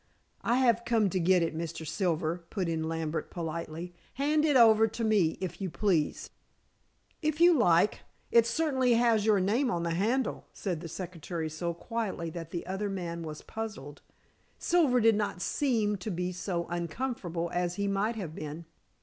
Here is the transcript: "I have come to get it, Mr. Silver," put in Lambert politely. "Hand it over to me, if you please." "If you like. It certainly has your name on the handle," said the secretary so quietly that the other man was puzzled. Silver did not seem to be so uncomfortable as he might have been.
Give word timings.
"I 0.41 0.55
have 0.55 0.83
come 0.83 1.11
to 1.11 1.19
get 1.19 1.43
it, 1.43 1.55
Mr. 1.55 1.85
Silver," 1.85 2.43
put 2.49 2.67
in 2.67 2.89
Lambert 2.89 3.29
politely. 3.29 3.93
"Hand 4.15 4.45
it 4.45 4.57
over 4.57 4.87
to 4.87 5.03
me, 5.03 5.37
if 5.39 5.61
you 5.61 5.69
please." 5.69 6.27
"If 7.21 7.39
you 7.39 7.55
like. 7.55 7.99
It 8.31 8.47
certainly 8.47 8.95
has 8.95 9.27
your 9.27 9.39
name 9.39 9.69
on 9.69 9.83
the 9.83 9.91
handle," 9.93 10.45
said 10.53 10.81
the 10.81 10.87
secretary 10.87 11.51
so 11.51 11.75
quietly 11.75 12.31
that 12.31 12.49
the 12.49 12.65
other 12.65 12.89
man 12.89 13.21
was 13.21 13.43
puzzled. 13.43 14.01
Silver 14.57 14.99
did 15.01 15.13
not 15.15 15.39
seem 15.39 15.97
to 15.97 16.09
be 16.09 16.31
so 16.31 16.65
uncomfortable 16.69 17.51
as 17.53 17.75
he 17.75 17.87
might 17.87 18.15
have 18.15 18.33
been. 18.33 18.65